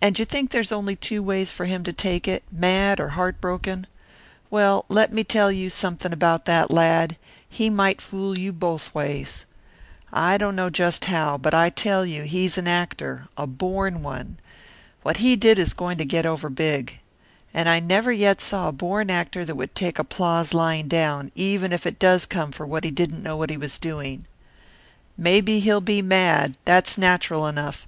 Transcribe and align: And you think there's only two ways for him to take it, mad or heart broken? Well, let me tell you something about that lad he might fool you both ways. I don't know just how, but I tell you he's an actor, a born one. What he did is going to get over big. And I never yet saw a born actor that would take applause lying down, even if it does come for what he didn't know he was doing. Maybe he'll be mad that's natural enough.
And 0.00 0.18
you 0.18 0.24
think 0.24 0.52
there's 0.52 0.72
only 0.72 0.96
two 0.96 1.22
ways 1.22 1.52
for 1.52 1.66
him 1.66 1.84
to 1.84 1.92
take 1.92 2.26
it, 2.26 2.42
mad 2.50 2.98
or 2.98 3.08
heart 3.10 3.42
broken? 3.42 3.86
Well, 4.48 4.86
let 4.88 5.12
me 5.12 5.22
tell 5.22 5.52
you 5.52 5.68
something 5.68 6.14
about 6.14 6.46
that 6.46 6.70
lad 6.70 7.18
he 7.46 7.68
might 7.68 8.00
fool 8.00 8.38
you 8.38 8.54
both 8.54 8.94
ways. 8.94 9.44
I 10.14 10.38
don't 10.38 10.56
know 10.56 10.70
just 10.70 11.04
how, 11.04 11.36
but 11.36 11.52
I 11.52 11.68
tell 11.68 12.06
you 12.06 12.22
he's 12.22 12.56
an 12.56 12.66
actor, 12.66 13.28
a 13.36 13.46
born 13.46 14.02
one. 14.02 14.38
What 15.02 15.18
he 15.18 15.36
did 15.36 15.58
is 15.58 15.74
going 15.74 15.98
to 15.98 16.06
get 16.06 16.24
over 16.24 16.48
big. 16.48 16.98
And 17.52 17.68
I 17.68 17.80
never 17.80 18.10
yet 18.10 18.40
saw 18.40 18.68
a 18.68 18.72
born 18.72 19.10
actor 19.10 19.44
that 19.44 19.56
would 19.56 19.74
take 19.74 19.98
applause 19.98 20.54
lying 20.54 20.88
down, 20.88 21.30
even 21.34 21.70
if 21.70 21.84
it 21.84 21.98
does 21.98 22.24
come 22.24 22.50
for 22.50 22.64
what 22.64 22.84
he 22.84 22.90
didn't 22.90 23.22
know 23.22 23.42
he 23.42 23.58
was 23.58 23.78
doing. 23.78 24.24
Maybe 25.18 25.60
he'll 25.60 25.82
be 25.82 26.00
mad 26.00 26.56
that's 26.64 26.96
natural 26.96 27.46
enough. 27.46 27.86